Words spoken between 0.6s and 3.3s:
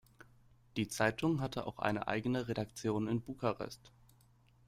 Die Zeitung hatte auch eine eigene Redaktion in